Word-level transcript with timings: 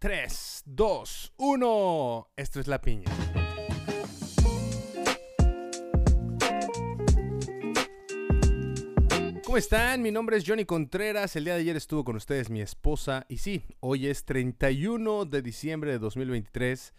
3, 0.00 0.62
2, 0.64 1.34
1. 1.36 2.28
Esto 2.34 2.58
es 2.58 2.66
la 2.68 2.80
piña. 2.80 3.04
¿Cómo 9.44 9.58
están? 9.58 10.00
Mi 10.00 10.10
nombre 10.10 10.38
es 10.38 10.44
Johnny 10.46 10.64
Contreras. 10.64 11.36
El 11.36 11.44
día 11.44 11.52
de 11.52 11.60
ayer 11.60 11.76
estuvo 11.76 12.02
con 12.02 12.16
ustedes 12.16 12.48
mi 12.48 12.62
esposa. 12.62 13.26
Y 13.28 13.36
sí, 13.36 13.66
hoy 13.80 14.06
es 14.06 14.24
31 14.24 15.26
de 15.26 15.42
diciembre 15.42 15.90
de 15.90 15.98
2023, 15.98 16.94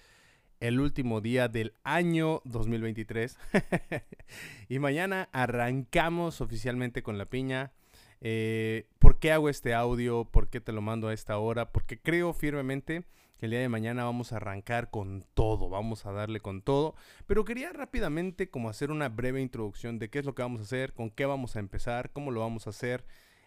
el 0.59 0.79
último 0.79 1.21
día 1.21 1.47
del 1.47 1.73
año 1.83 2.43
2023. 2.45 3.35
y 4.69 4.77
mañana 4.77 5.27
arrancamos 5.31 6.39
oficialmente 6.39 7.01
con 7.01 7.17
la 7.17 7.25
piña. 7.25 7.73
Eh, 8.21 8.87
¿Por 8.99 9.17
qué 9.17 9.31
hago 9.31 9.49
este 9.49 9.73
audio? 9.73 10.25
¿Por 10.25 10.47
qué 10.49 10.61
te 10.61 10.71
lo 10.71 10.81
mando 10.81 11.07
a 11.07 11.13
esta 11.13 11.37
hora? 11.39 11.71
Porque 11.71 11.99
creo 11.99 12.33
firmemente 12.33 13.03
que 13.39 13.47
el 13.47 13.51
día 13.51 13.59
de 13.59 13.69
mañana 13.69 14.03
vamos 14.03 14.31
a 14.31 14.37
arrancar 14.37 14.91
con 14.91 15.25
todo, 15.33 15.69
vamos 15.69 16.05
a 16.05 16.11
darle 16.11 16.39
con 16.39 16.61
todo. 16.61 16.95
Pero 17.25 17.43
quería 17.43 17.73
rápidamente 17.73 18.49
como 18.51 18.69
hacer 18.69 18.91
una 18.91 19.09
breve 19.09 19.41
introducción 19.41 19.97
de 19.97 20.11
qué 20.11 20.19
es 20.19 20.25
lo 20.25 20.35
que 20.35 20.43
vamos 20.43 20.61
a 20.61 20.63
hacer, 20.65 20.93
con 20.93 21.09
qué 21.09 21.25
vamos 21.25 21.55
a 21.55 21.59
empezar, 21.59 22.11
cómo 22.11 22.29
lo 22.29 22.41
vamos 22.41 22.67
a 22.67 22.69
hacer, 22.69 23.03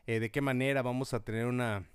eh, 0.07 0.19
de 0.19 0.33
qué 0.33 0.41
manera 0.41 0.83
vamos 0.83 1.15
a 1.15 1.25
tener 1.25 1.47
una, 1.47 1.89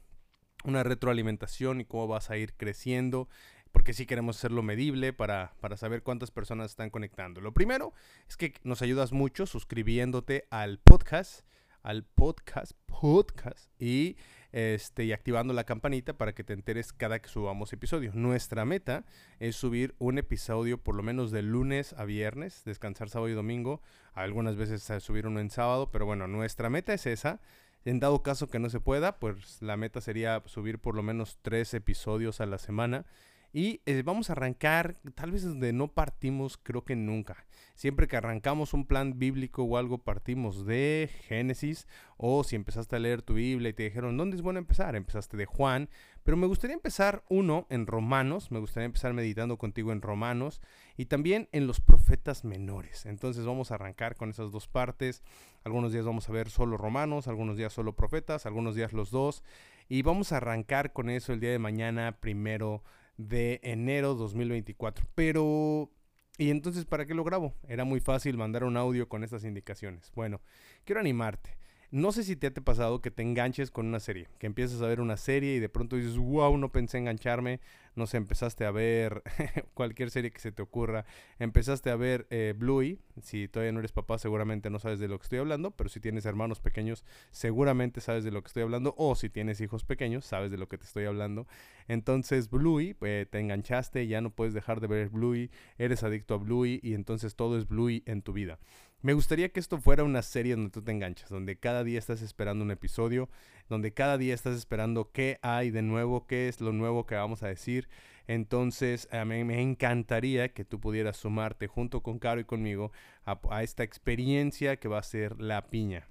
una 0.63 0.83
retroalimentación 0.83 1.81
y 1.81 1.85
cómo 1.85 2.07
vas 2.07 2.29
a 2.29 2.37
ir 2.37 2.53
creciendo 2.55 3.27
porque 3.71 3.93
sí 3.93 4.07
queremos 4.07 4.37
hacerlo 4.37 4.63
medible 4.63 5.13
para, 5.13 5.53
para, 5.59 5.77
saber 5.77 6.01
cuántas 6.01 6.31
personas 6.31 6.71
están 6.71 6.89
conectando. 6.89 7.39
Lo 7.39 7.53
primero 7.53 7.93
es 8.27 8.35
que 8.35 8.55
nos 8.63 8.81
ayudas 8.81 9.11
mucho 9.11 9.45
suscribiéndote 9.45 10.47
al 10.49 10.79
podcast 10.79 11.45
al 11.83 12.03
podcast, 12.03 12.73
podcast 12.85 13.69
y, 13.81 14.17
este, 14.51 15.05
y 15.05 15.11
activando 15.11 15.53
la 15.53 15.63
campanita 15.63 16.17
para 16.17 16.33
que 16.33 16.43
te 16.43 16.53
enteres 16.53 16.93
cada 16.93 17.19
que 17.19 17.29
subamos 17.29 17.73
episodio. 17.73 18.11
Nuestra 18.13 18.65
meta 18.65 19.05
es 19.39 19.55
subir 19.55 19.95
un 19.99 20.17
episodio 20.17 20.77
por 20.77 20.95
lo 20.95 21.03
menos 21.03 21.31
de 21.31 21.41
lunes 21.41 21.93
a 21.93 22.05
viernes, 22.05 22.63
descansar 22.65 23.09
sábado 23.09 23.29
y 23.29 23.33
domingo, 23.33 23.81
algunas 24.13 24.55
veces 24.55 24.83
subir 25.03 25.27
uno 25.27 25.39
en 25.39 25.49
sábado, 25.49 25.91
pero 25.91 26.05
bueno, 26.05 26.27
nuestra 26.27 26.69
meta 26.69 26.93
es 26.93 27.05
esa. 27.05 27.41
En 27.85 27.99
dado 27.99 28.23
caso 28.23 28.47
que 28.47 28.59
no 28.59 28.69
se 28.69 28.81
pueda, 28.81 29.19
pues 29.19 29.61
la 29.61 29.77
meta 29.77 30.01
sería 30.01 30.43
subir 30.45 30.79
por 30.79 30.95
lo 30.95 31.03
menos 31.03 31.39
tres 31.41 31.73
episodios 31.73 32.41
a 32.41 32.45
la 32.45 32.57
semana. 32.57 33.05
Y 33.51 33.81
eh, 33.85 34.03
vamos 34.05 34.29
a 34.29 34.33
arrancar, 34.33 34.97
tal 35.15 35.31
vez 35.31 35.43
donde 35.43 35.73
no 35.73 35.87
partimos, 35.87 36.57
creo 36.57 36.83
que 36.83 36.95
nunca. 36.95 37.45
Siempre 37.73 38.07
que 38.07 38.17
arrancamos 38.17 38.73
un 38.73 38.85
plan 38.85 39.17
bíblico 39.17 39.63
o 39.63 39.77
algo, 39.77 39.99
partimos 39.99 40.65
de 40.65 41.09
Génesis. 41.27 41.87
O 42.17 42.43
si 42.43 42.55
empezaste 42.55 42.97
a 42.97 42.99
leer 42.99 43.21
tu 43.21 43.35
Biblia 43.35 43.69
y 43.69 43.73
te 43.73 43.83
dijeron, 43.83 44.17
¿dónde 44.17 44.35
es 44.35 44.41
bueno 44.41 44.59
empezar? 44.59 44.95
Empezaste 44.95 45.37
de 45.37 45.45
Juan. 45.45 45.89
Pero 46.23 46.37
me 46.37 46.45
gustaría 46.45 46.75
empezar 46.75 47.23
uno 47.29 47.65
en 47.69 47.87
Romanos. 47.87 48.51
Me 48.51 48.59
gustaría 48.59 48.85
empezar 48.85 49.13
meditando 49.13 49.57
contigo 49.57 49.93
en 49.93 50.01
Romanos. 50.01 50.61
Y 50.97 51.05
también 51.05 51.47
en 51.51 51.65
los 51.65 51.79
profetas 51.79 52.43
menores. 52.43 53.05
Entonces 53.05 53.45
vamos 53.45 53.71
a 53.71 53.75
arrancar 53.75 54.15
con 54.15 54.29
esas 54.29 54.51
dos 54.51 54.67
partes. 54.67 55.23
Algunos 55.63 55.91
días 55.91 56.05
vamos 56.05 56.29
a 56.29 56.33
ver 56.33 56.49
solo 56.49 56.77
Romanos, 56.77 57.27
algunos 57.27 57.57
días 57.57 57.73
solo 57.73 57.95
profetas, 57.95 58.45
algunos 58.45 58.75
días 58.75 58.93
los 58.93 59.09
dos. 59.09 59.41
Y 59.87 60.03
vamos 60.03 60.33
a 60.33 60.37
arrancar 60.37 60.93
con 60.93 61.09
eso 61.09 61.33
el 61.33 61.39
día 61.39 61.51
de 61.51 61.59
mañana, 61.59 62.17
primero 62.19 62.83
de 63.19 63.59
enero 63.63 64.15
2024. 64.15 65.05
Pero 65.13 65.91
y 66.39 66.51
entonces, 66.51 66.85
¿para 66.85 67.05
qué 67.05 67.13
lo 67.13 67.25
grabo? 67.25 67.53
Era 67.67 67.83
muy 67.83 67.99
fácil 67.99 68.37
mandar 68.37 68.63
un 68.63 68.77
audio 68.77 69.09
con 69.09 69.25
estas 69.25 69.43
indicaciones. 69.43 70.09
Bueno, 70.15 70.41
quiero 70.85 71.01
animarte. 71.01 71.58
No 71.91 72.11
sé 72.11 72.23
si 72.23 72.35
te 72.35 72.45
ha 72.45 72.53
pasado 72.53 73.01
que 73.01 73.09
te 73.09 73.23
enganches 73.23 73.71
con 73.71 73.87
una 73.87 73.99
serie, 73.99 74.27
que 74.37 74.45
empiezas 74.45 74.79
a 74.83 74.85
ver 74.85 75.01
una 75.01 75.17
serie 75.17 75.55
y 75.55 75.59
de 75.59 75.69
pronto 75.69 75.95
dices, 75.95 76.17
wow, 76.17 76.55
no 76.55 76.71
pensé 76.71 76.99
engancharme, 76.99 77.61
no 77.95 78.05
sé, 78.05 78.17
empezaste 78.17 78.63
a 78.65 78.69
ver 78.69 79.23
cualquier 79.73 80.11
serie 80.11 80.29
que 80.29 80.39
se 80.39 80.51
te 80.51 80.61
ocurra, 80.61 81.05
empezaste 81.39 81.89
a 81.89 81.95
ver 81.95 82.27
eh, 82.29 82.53
Bluey, 82.55 82.99
si 83.23 83.47
todavía 83.47 83.71
no 83.71 83.79
eres 83.79 83.91
papá 83.91 84.19
seguramente 84.19 84.69
no 84.69 84.77
sabes 84.77 84.99
de 84.99 85.07
lo 85.07 85.17
que 85.17 85.23
estoy 85.23 85.39
hablando, 85.39 85.71
pero 85.71 85.89
si 85.89 85.99
tienes 85.99 86.27
hermanos 86.27 86.59
pequeños 86.59 87.03
seguramente 87.31 88.01
sabes 88.01 88.23
de 88.23 88.29
lo 88.29 88.43
que 88.43 88.49
estoy 88.49 88.61
hablando, 88.61 88.93
o 88.95 89.15
si 89.15 89.31
tienes 89.31 89.59
hijos 89.59 89.83
pequeños 89.83 90.25
sabes 90.25 90.51
de 90.51 90.57
lo 90.57 90.67
que 90.67 90.77
te 90.77 90.85
estoy 90.85 91.05
hablando. 91.05 91.47
Entonces 91.87 92.51
Bluey, 92.51 92.93
pues, 92.93 93.27
te 93.27 93.39
enganchaste, 93.39 94.05
ya 94.05 94.21
no 94.21 94.29
puedes 94.29 94.53
dejar 94.53 94.79
de 94.79 94.85
ver 94.85 95.09
Bluey, 95.09 95.49
eres 95.79 96.03
adicto 96.03 96.35
a 96.35 96.37
Bluey 96.37 96.79
y 96.83 96.93
entonces 96.93 97.35
todo 97.35 97.57
es 97.57 97.67
Bluey 97.67 98.03
en 98.05 98.21
tu 98.21 98.31
vida. 98.31 98.59
Me 99.01 99.13
gustaría 99.13 99.47
que 99.47 99.61
esto 99.61 99.79
fuera 99.79 100.03
una 100.03 100.21
serie 100.21 100.55
donde 100.55 100.71
tú 100.71 100.81
te 100.81 100.91
enganchas, 100.91 101.29
donde 101.29 101.57
cada 101.57 101.85
día 101.85 101.97
estás 101.97 102.21
esperando 102.21 102.65
un 102.65 102.71
episodio, 102.71 103.29
donde 103.69 103.93
cada 103.93 104.17
día 104.17 104.33
estás 104.33 104.57
esperando 104.57 105.11
qué 105.13 105.39
hay 105.41 105.71
de 105.71 105.81
nuevo, 105.81 106.27
qué 106.27 106.49
es 106.49 106.59
lo 106.59 106.73
nuevo 106.73 107.05
que 107.05 107.15
vamos 107.15 107.41
a 107.41 107.47
decir. 107.47 107.87
Entonces, 108.27 109.07
a 109.13 109.23
mí 109.23 109.45
me 109.45 109.61
encantaría 109.61 110.53
que 110.53 110.65
tú 110.65 110.81
pudieras 110.81 111.15
sumarte 111.15 111.67
junto 111.67 112.03
con 112.03 112.19
Caro 112.19 112.41
y 112.41 112.43
conmigo 112.43 112.91
a, 113.23 113.63
esta 113.63 113.83
experiencia 113.83 114.75
que 114.77 114.89
va 114.89 114.99
a 114.99 115.03
ser 115.03 115.39
la 115.39 115.67
piña. 115.67 116.09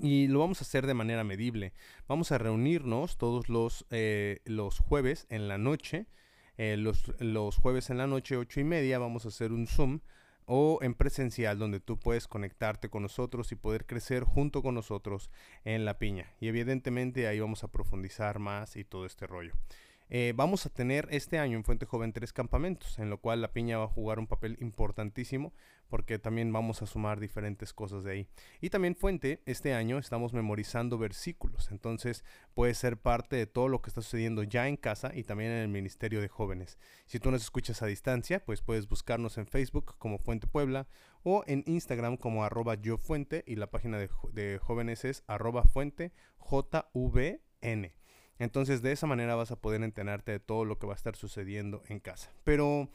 Y 0.00 0.26
lo 0.26 0.40
vamos 0.40 0.60
a 0.60 0.64
hacer 0.64 0.88
de 0.88 0.94
manera 0.94 1.22
medible. 1.22 1.72
Vamos 2.08 2.32
a 2.32 2.38
reunirnos 2.38 3.16
todos 3.16 3.48
los, 3.48 3.86
eh, 3.90 4.40
los 4.44 4.80
jueves 4.80 5.28
en 5.30 5.46
la 5.46 5.56
noche. 5.56 6.06
Eh, 6.56 6.76
los, 6.76 7.12
los 7.20 7.56
jueves 7.56 7.90
en 7.90 7.98
la 7.98 8.08
noche, 8.08 8.36
ocho 8.36 8.58
y 8.58 8.64
media, 8.64 8.98
vamos 8.98 9.24
a 9.24 9.28
hacer 9.28 9.52
un 9.52 9.68
Zoom 9.68 10.00
o 10.48 10.78
en 10.82 10.94
presencial 10.94 11.58
donde 11.58 11.78
tú 11.78 11.98
puedes 11.98 12.26
conectarte 12.26 12.88
con 12.88 13.02
nosotros 13.02 13.52
y 13.52 13.56
poder 13.56 13.86
crecer 13.86 14.24
junto 14.24 14.62
con 14.62 14.74
nosotros 14.74 15.30
en 15.64 15.84
la 15.84 15.98
piña. 15.98 16.32
Y 16.40 16.48
evidentemente 16.48 17.28
ahí 17.28 17.38
vamos 17.38 17.62
a 17.64 17.68
profundizar 17.68 18.38
más 18.38 18.74
y 18.76 18.82
todo 18.82 19.04
este 19.04 19.26
rollo. 19.26 19.52
Eh, 20.10 20.32
vamos 20.34 20.64
a 20.64 20.70
tener 20.70 21.06
este 21.10 21.38
año 21.38 21.56
en 21.56 21.64
Fuente 21.64 21.84
Joven 21.84 22.12
tres 22.12 22.32
campamentos, 22.32 22.98
en 22.98 23.10
lo 23.10 23.20
cual 23.20 23.42
la 23.42 23.52
piña 23.52 23.78
va 23.78 23.84
a 23.84 23.88
jugar 23.88 24.18
un 24.18 24.26
papel 24.26 24.56
importantísimo 24.60 25.52
porque 25.88 26.18
también 26.18 26.52
vamos 26.52 26.82
a 26.82 26.86
sumar 26.86 27.20
diferentes 27.20 27.72
cosas 27.72 28.04
de 28.04 28.12
ahí. 28.12 28.28
Y 28.60 28.70
también 28.70 28.94
Fuente, 28.94 29.42
este 29.46 29.74
año 29.74 29.98
estamos 29.98 30.32
memorizando 30.32 30.98
versículos, 30.98 31.70
entonces 31.70 32.24
puede 32.54 32.74
ser 32.74 32.98
parte 32.98 33.36
de 33.36 33.46
todo 33.46 33.68
lo 33.68 33.80
que 33.82 33.90
está 33.90 34.02
sucediendo 34.02 34.42
ya 34.42 34.68
en 34.68 34.76
casa 34.76 35.12
y 35.14 35.24
también 35.24 35.50
en 35.50 35.58
el 35.58 35.68
Ministerio 35.68 36.20
de 36.20 36.28
Jóvenes. 36.28 36.78
Si 37.06 37.18
tú 37.18 37.30
nos 37.30 37.42
escuchas 37.42 37.82
a 37.82 37.86
distancia, 37.86 38.44
pues 38.44 38.62
puedes 38.62 38.88
buscarnos 38.88 39.38
en 39.38 39.46
Facebook 39.46 39.96
como 39.98 40.18
Fuente 40.18 40.46
Puebla 40.46 40.88
o 41.22 41.42
en 41.46 41.64
Instagram 41.66 42.16
como 42.16 42.44
arroba 42.44 42.74
yo 42.74 42.96
fuente 42.98 43.44
y 43.46 43.56
la 43.56 43.70
página 43.70 43.98
de, 43.98 44.08
de 44.32 44.58
jóvenes 44.58 45.04
es 45.04 45.24
arroba. 45.26 45.64
Entonces 48.38 48.82
de 48.82 48.92
esa 48.92 49.06
manera 49.06 49.34
vas 49.34 49.50
a 49.50 49.56
poder 49.56 49.82
enterarte 49.82 50.32
de 50.32 50.40
todo 50.40 50.64
lo 50.64 50.78
que 50.78 50.86
va 50.86 50.92
a 50.92 50.96
estar 50.96 51.16
sucediendo 51.16 51.82
en 51.88 52.00
casa. 52.00 52.30
Pero 52.44 52.88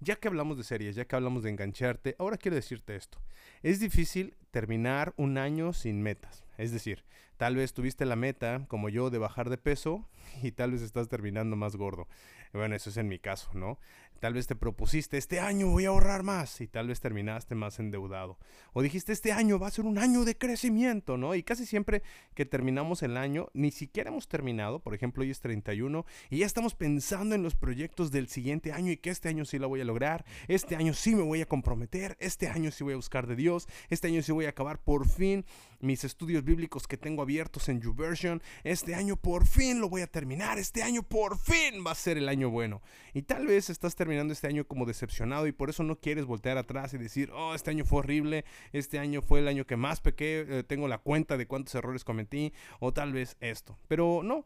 ya 0.00 0.16
que 0.16 0.28
hablamos 0.28 0.56
de 0.58 0.64
series, 0.64 0.96
ya 0.96 1.06
que 1.06 1.16
hablamos 1.16 1.42
de 1.42 1.50
engancharte, 1.50 2.16
ahora 2.18 2.36
quiero 2.36 2.54
decirte 2.54 2.96
esto. 2.96 3.18
Es 3.62 3.80
difícil 3.80 4.34
terminar 4.50 5.14
un 5.16 5.38
año 5.38 5.72
sin 5.72 6.02
metas. 6.02 6.44
Es 6.58 6.72
decir, 6.72 7.04
tal 7.36 7.56
vez 7.56 7.72
tuviste 7.72 8.04
la 8.04 8.16
meta, 8.16 8.64
como 8.68 8.88
yo, 8.88 9.10
de 9.10 9.18
bajar 9.18 9.50
de 9.50 9.58
peso 9.58 10.08
y 10.42 10.52
tal 10.52 10.72
vez 10.72 10.82
estás 10.82 11.08
terminando 11.08 11.56
más 11.56 11.76
gordo. 11.76 12.08
Bueno, 12.52 12.74
eso 12.74 12.90
es 12.90 12.96
en 12.96 13.08
mi 13.08 13.18
caso, 13.18 13.50
¿no? 13.54 13.78
Tal 14.20 14.32
vez 14.32 14.46
te 14.46 14.56
propusiste, 14.56 15.18
este 15.18 15.40
año 15.40 15.68
voy 15.68 15.84
a 15.84 15.88
ahorrar 15.88 16.22
más 16.22 16.62
y 16.62 16.66
tal 16.66 16.88
vez 16.88 17.00
terminaste 17.00 17.54
más 17.54 17.78
endeudado. 17.78 18.38
O 18.72 18.80
dijiste, 18.80 19.12
este 19.12 19.32
año 19.32 19.58
va 19.58 19.66
a 19.66 19.70
ser 19.70 19.84
un 19.84 19.98
año 19.98 20.24
de 20.24 20.38
crecimiento, 20.38 21.18
¿no? 21.18 21.34
Y 21.34 21.42
casi 21.42 21.66
siempre 21.66 22.02
que 22.34 22.46
terminamos 22.46 23.02
el 23.02 23.18
año, 23.18 23.48
ni 23.52 23.70
siquiera 23.70 24.08
hemos 24.08 24.26
terminado, 24.26 24.80
por 24.80 24.94
ejemplo, 24.94 25.22
hoy 25.22 25.30
es 25.30 25.40
31 25.40 26.06
y 26.30 26.38
ya 26.38 26.46
estamos 26.46 26.74
pensando 26.74 27.34
en 27.34 27.42
los 27.42 27.56
proyectos 27.56 28.10
del 28.10 28.28
siguiente 28.28 28.72
año 28.72 28.90
y 28.90 28.96
que 28.96 29.10
este 29.10 29.28
año 29.28 29.44
sí 29.44 29.58
lo 29.58 29.68
voy 29.68 29.82
a 29.82 29.84
lograr, 29.84 30.24
este 30.48 30.76
año 30.76 30.94
sí 30.94 31.14
me 31.14 31.22
voy 31.22 31.42
a 31.42 31.46
comprometer, 31.46 32.16
este 32.18 32.48
año 32.48 32.70
sí 32.70 32.84
voy 32.84 32.94
a 32.94 32.96
buscar 32.96 33.26
de 33.26 33.36
Dios, 33.36 33.68
este 33.90 34.08
año 34.08 34.22
sí 34.22 34.32
voy 34.32 34.46
a 34.46 34.50
acabar 34.50 34.82
por 34.82 35.06
fin 35.06 35.44
mis 35.78 36.04
estudios 36.04 36.42
bíblicos 36.42 36.88
que 36.88 36.96
tengo 36.96 37.20
abiertos 37.20 37.68
en 37.68 37.82
YouVersion, 37.82 38.42
este 38.64 38.94
año 38.94 39.16
por 39.16 39.46
fin 39.46 39.78
lo 39.78 39.90
voy 39.90 40.00
a 40.00 40.06
terminar, 40.06 40.58
este 40.58 40.82
año 40.82 41.02
por 41.02 41.38
fin 41.38 41.84
va 41.86 41.90
a 41.90 41.94
ser 41.94 42.16
el 42.16 42.30
año 42.30 42.48
bueno. 42.48 42.80
Y 43.12 43.22
tal 43.22 43.46
vez 43.46 43.68
estás 43.68 43.94
terminando 43.94 44.05
este 44.12 44.46
año 44.46 44.66
como 44.66 44.86
decepcionado 44.86 45.46
y 45.46 45.52
por 45.52 45.70
eso 45.70 45.82
no 45.82 45.96
quieres 45.96 46.24
voltear 46.24 46.58
atrás 46.58 46.94
y 46.94 46.98
decir, 46.98 47.30
oh, 47.32 47.54
este 47.54 47.70
año 47.70 47.84
fue 47.84 48.00
horrible, 48.00 48.44
este 48.72 48.98
año 48.98 49.22
fue 49.22 49.40
el 49.40 49.48
año 49.48 49.66
que 49.66 49.76
más 49.76 50.00
pequé, 50.00 50.46
eh, 50.48 50.62
tengo 50.62 50.88
la 50.88 50.98
cuenta 50.98 51.36
de 51.36 51.46
cuántos 51.46 51.74
errores 51.74 52.04
cometí, 52.04 52.52
o 52.80 52.92
tal 52.92 53.12
vez 53.12 53.36
esto. 53.40 53.78
Pero 53.88 54.22
no, 54.22 54.44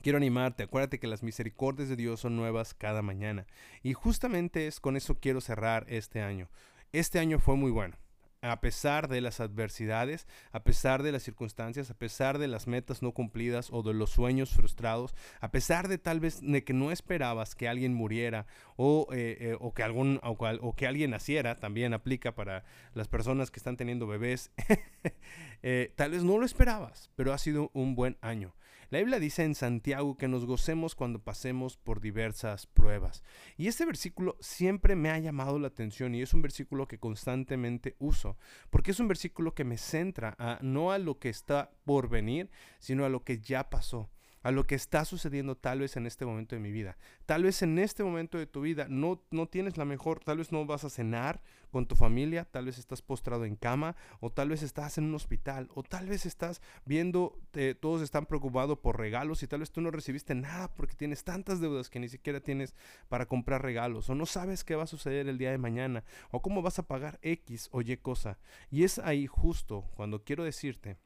Quiero 0.00 0.18
animarte, 0.18 0.62
acuérdate 0.62 1.00
que 1.00 1.08
las 1.08 1.24
misericordias 1.24 1.88
de 1.88 1.96
Dios 1.96 2.20
son 2.20 2.36
nuevas 2.36 2.72
cada 2.72 3.02
mañana. 3.02 3.48
Y 3.82 3.94
justamente 3.94 4.68
es 4.68 4.78
con 4.78 4.96
eso 4.96 5.18
quiero 5.18 5.40
cerrar 5.40 5.86
este 5.88 6.20
año. 6.20 6.48
Este 6.92 7.18
año 7.18 7.40
fue 7.40 7.56
muy 7.56 7.72
bueno 7.72 7.96
a 8.42 8.60
pesar 8.60 9.08
de 9.08 9.20
las 9.20 9.40
adversidades, 9.40 10.26
a 10.52 10.62
pesar 10.62 11.02
de 11.02 11.12
las 11.12 11.22
circunstancias, 11.22 11.90
a 11.90 11.94
pesar 11.94 12.38
de 12.38 12.48
las 12.48 12.66
metas 12.66 13.02
no 13.02 13.12
cumplidas 13.12 13.68
o 13.72 13.82
de 13.82 13.94
los 13.94 14.10
sueños 14.10 14.50
frustrados, 14.50 15.14
a 15.40 15.50
pesar 15.50 15.88
de 15.88 15.98
tal 15.98 16.20
vez 16.20 16.40
de 16.40 16.64
que 16.64 16.72
no 16.72 16.92
esperabas 16.92 17.54
que 17.54 17.68
alguien 17.68 17.94
muriera 17.94 18.46
o, 18.76 19.08
eh, 19.12 19.36
eh, 19.40 19.56
o 19.58 19.74
que, 19.74 19.82
algún, 19.82 20.20
o, 20.22 20.74
que 20.76 20.86
alguien 20.86 21.10
naciera, 21.10 21.56
también 21.56 21.94
aplica 21.94 22.34
para 22.34 22.64
las 22.94 23.08
personas 23.08 23.50
que 23.50 23.58
están 23.58 23.76
teniendo 23.76 24.06
bebés, 24.06 24.52
eh, 25.62 25.92
tal 25.96 26.12
vez 26.12 26.22
no 26.22 26.38
lo 26.38 26.46
esperabas, 26.46 27.10
pero 27.16 27.32
ha 27.32 27.38
sido 27.38 27.70
un 27.74 27.94
buen 27.94 28.16
año. 28.20 28.54
La 28.90 29.00
Biblia 29.00 29.18
dice 29.18 29.44
en 29.44 29.54
Santiago 29.54 30.16
que 30.16 30.28
nos 30.28 30.46
gocemos 30.46 30.94
cuando 30.94 31.18
pasemos 31.18 31.76
por 31.76 32.00
diversas 32.00 32.66
pruebas. 32.66 33.22
Y 33.58 33.66
este 33.68 33.84
versículo 33.84 34.38
siempre 34.40 34.96
me 34.96 35.10
ha 35.10 35.18
llamado 35.18 35.58
la 35.58 35.68
atención 35.68 36.14
y 36.14 36.22
es 36.22 36.32
un 36.32 36.40
versículo 36.40 36.88
que 36.88 36.98
constantemente 36.98 37.96
uso, 37.98 38.38
porque 38.70 38.92
es 38.92 39.00
un 39.00 39.08
versículo 39.08 39.54
que 39.54 39.64
me 39.64 39.76
centra 39.76 40.34
a, 40.38 40.58
no 40.62 40.90
a 40.90 40.96
lo 40.96 41.18
que 41.18 41.28
está 41.28 41.70
por 41.84 42.08
venir, 42.08 42.50
sino 42.78 43.04
a 43.04 43.10
lo 43.10 43.24
que 43.24 43.40
ya 43.40 43.68
pasó 43.68 44.08
a 44.48 44.50
lo 44.50 44.66
que 44.66 44.76
está 44.76 45.04
sucediendo 45.04 45.58
tal 45.58 45.80
vez 45.80 45.98
en 45.98 46.06
este 46.06 46.24
momento 46.24 46.56
de 46.56 46.62
mi 46.62 46.72
vida. 46.72 46.96
Tal 47.26 47.42
vez 47.42 47.60
en 47.60 47.78
este 47.78 48.02
momento 48.02 48.38
de 48.38 48.46
tu 48.46 48.62
vida 48.62 48.86
no, 48.88 49.22
no 49.30 49.46
tienes 49.46 49.76
la 49.76 49.84
mejor, 49.84 50.20
tal 50.20 50.38
vez 50.38 50.52
no 50.52 50.64
vas 50.64 50.84
a 50.84 50.88
cenar 50.88 51.42
con 51.70 51.84
tu 51.84 51.96
familia, 51.96 52.46
tal 52.46 52.64
vez 52.64 52.78
estás 52.78 53.02
postrado 53.02 53.44
en 53.44 53.56
cama, 53.56 53.94
o 54.20 54.30
tal 54.30 54.48
vez 54.48 54.62
estás 54.62 54.96
en 54.96 55.04
un 55.04 55.14
hospital, 55.16 55.68
o 55.74 55.82
tal 55.82 56.06
vez 56.06 56.24
estás 56.24 56.62
viendo, 56.86 57.38
eh, 57.52 57.74
todos 57.78 58.00
están 58.00 58.24
preocupados 58.24 58.78
por 58.78 58.98
regalos 58.98 59.42
y 59.42 59.46
tal 59.46 59.60
vez 59.60 59.70
tú 59.70 59.82
no 59.82 59.90
recibiste 59.90 60.34
nada 60.34 60.74
porque 60.74 60.94
tienes 60.94 61.24
tantas 61.24 61.60
deudas 61.60 61.90
que 61.90 62.00
ni 62.00 62.08
siquiera 62.08 62.40
tienes 62.40 62.74
para 63.10 63.26
comprar 63.26 63.60
regalos, 63.60 64.08
o 64.08 64.14
no 64.14 64.24
sabes 64.24 64.64
qué 64.64 64.76
va 64.76 64.84
a 64.84 64.86
suceder 64.86 65.28
el 65.28 65.36
día 65.36 65.50
de 65.50 65.58
mañana, 65.58 66.04
o 66.30 66.40
cómo 66.40 66.62
vas 66.62 66.78
a 66.78 66.86
pagar 66.86 67.18
X 67.20 67.68
o 67.70 67.82
Y 67.82 67.98
cosa. 67.98 68.38
Y 68.70 68.84
es 68.84 68.98
ahí 68.98 69.26
justo 69.26 69.84
cuando 69.94 70.24
quiero 70.24 70.42
decirte 70.42 70.96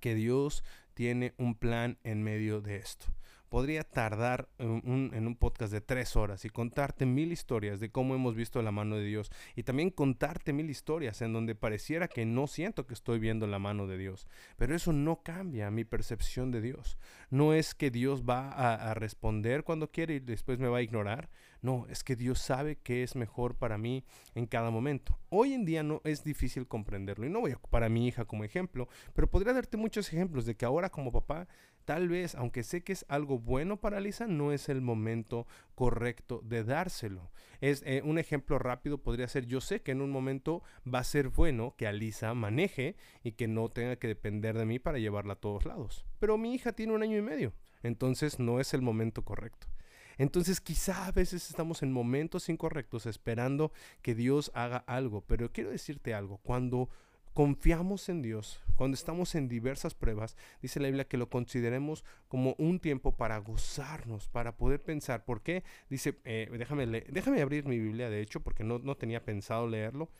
que 0.00 0.14
Dios 0.14 0.64
tiene 0.94 1.34
un 1.36 1.54
plan 1.56 1.98
en 2.04 2.22
medio 2.22 2.60
de 2.60 2.76
esto. 2.76 3.06
Podría 3.48 3.84
tardar 3.84 4.48
en 4.58 4.82
un, 5.14 5.36
podcast 5.36 5.72
de 5.72 5.80
tres 5.80 6.16
horas 6.16 6.44
y 6.44 6.50
contarte 6.50 7.06
mil 7.06 7.30
historias 7.30 7.78
de 7.78 7.88
cómo 7.88 8.16
hemos 8.16 8.34
visto 8.34 8.60
la 8.62 8.72
mano 8.72 8.96
de 8.96 9.04
Dios 9.04 9.30
y 9.54 9.62
también 9.62 9.90
contarte 9.90 10.52
mil 10.52 10.68
historias 10.70 11.22
en 11.22 11.32
donde 11.32 11.54
pareciera 11.54 12.08
que 12.08 12.24
no 12.24 12.48
siento 12.48 12.86
que 12.86 12.94
estoy 12.94 13.20
viendo 13.20 13.46
la 13.46 13.60
mano 13.60 13.86
de 13.86 13.96
Dios. 13.96 14.26
Pero 14.56 14.74
eso 14.74 14.92
no 14.92 15.22
cambia 15.22 15.70
mi 15.70 15.84
percepción 15.84 16.50
de 16.50 16.62
Dios. 16.62 16.98
No 17.30 17.54
es 17.54 17.76
que 17.76 17.92
Dios 17.92 18.24
va 18.24 18.50
a, 18.50 18.90
a 18.90 18.94
responder 18.94 19.62
cuando 19.62 19.88
quiere 19.88 20.14
y 20.14 20.20
después 20.20 20.58
me 20.58 20.66
va 20.66 20.78
a 20.78 20.82
ignorar. 20.82 21.30
No, 21.64 21.86
es 21.88 22.04
que 22.04 22.14
Dios 22.14 22.40
sabe 22.40 22.76
qué 22.76 23.02
es 23.02 23.16
mejor 23.16 23.54
para 23.54 23.78
mí 23.78 24.04
en 24.34 24.44
cada 24.44 24.70
momento. 24.70 25.18
Hoy 25.30 25.54
en 25.54 25.64
día 25.64 25.82
no 25.82 26.02
es 26.04 26.22
difícil 26.22 26.68
comprenderlo 26.68 27.24
y 27.24 27.30
no 27.30 27.40
voy 27.40 27.52
a 27.52 27.56
ocupar 27.56 27.84
a 27.84 27.88
mi 27.88 28.06
hija 28.06 28.26
como 28.26 28.44
ejemplo, 28.44 28.86
pero 29.14 29.30
podría 29.30 29.54
darte 29.54 29.78
muchos 29.78 30.12
ejemplos 30.12 30.44
de 30.44 30.58
que 30.58 30.66
ahora 30.66 30.90
como 30.90 31.10
papá, 31.10 31.48
tal 31.86 32.10
vez, 32.10 32.34
aunque 32.34 32.64
sé 32.64 32.84
que 32.84 32.92
es 32.92 33.06
algo 33.08 33.38
bueno 33.38 33.80
para 33.80 33.98
Lisa, 34.00 34.26
no 34.26 34.52
es 34.52 34.68
el 34.68 34.82
momento 34.82 35.46
correcto 35.74 36.42
de 36.44 36.64
dárselo. 36.64 37.30
Es 37.62 37.82
eh, 37.86 38.02
un 38.04 38.18
ejemplo 38.18 38.58
rápido 38.58 38.98
podría 38.98 39.26
ser, 39.26 39.46
yo 39.46 39.62
sé 39.62 39.80
que 39.80 39.92
en 39.92 40.02
un 40.02 40.10
momento 40.10 40.62
va 40.86 40.98
a 40.98 41.04
ser 41.04 41.30
bueno 41.30 41.76
que 41.78 41.86
Alisa 41.86 42.34
maneje 42.34 42.94
y 43.22 43.32
que 43.32 43.48
no 43.48 43.70
tenga 43.70 43.96
que 43.96 44.08
depender 44.08 44.58
de 44.58 44.66
mí 44.66 44.78
para 44.78 44.98
llevarla 44.98 45.32
a 45.32 45.40
todos 45.40 45.64
lados. 45.64 46.04
Pero 46.18 46.36
mi 46.36 46.54
hija 46.54 46.72
tiene 46.72 46.92
un 46.92 47.02
año 47.02 47.16
y 47.16 47.22
medio, 47.22 47.54
entonces 47.82 48.38
no 48.38 48.60
es 48.60 48.74
el 48.74 48.82
momento 48.82 49.24
correcto. 49.24 49.73
Entonces 50.18 50.60
quizá 50.60 51.06
a 51.06 51.12
veces 51.12 51.48
estamos 51.50 51.82
en 51.82 51.92
momentos 51.92 52.48
incorrectos 52.48 53.06
esperando 53.06 53.72
que 54.02 54.14
Dios 54.14 54.50
haga 54.54 54.78
algo, 54.86 55.22
pero 55.22 55.52
quiero 55.52 55.70
decirte 55.70 56.14
algo, 56.14 56.38
cuando 56.38 56.88
confiamos 57.34 58.08
en 58.08 58.22
Dios, 58.22 58.62
cuando 58.76 58.94
estamos 58.94 59.34
en 59.34 59.48
diversas 59.48 59.94
pruebas, 59.94 60.36
dice 60.62 60.78
la 60.78 60.86
Biblia 60.86 61.08
que 61.08 61.16
lo 61.16 61.28
consideremos 61.28 62.04
como 62.28 62.54
un 62.58 62.78
tiempo 62.78 63.16
para 63.16 63.38
gozarnos, 63.38 64.28
para 64.28 64.56
poder 64.56 64.80
pensar. 64.80 65.24
¿Por 65.24 65.42
qué? 65.42 65.64
Dice, 65.90 66.16
eh, 66.24 66.48
déjame, 66.56 66.86
déjame 66.86 67.42
abrir 67.42 67.66
mi 67.66 67.78
Biblia, 67.78 68.08
de 68.08 68.20
hecho, 68.20 68.40
porque 68.40 68.62
no, 68.62 68.78
no 68.78 68.96
tenía 68.96 69.24
pensado 69.24 69.66
leerlo, 69.66 70.10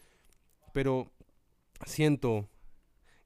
pero 0.73 1.13
siento 1.87 2.49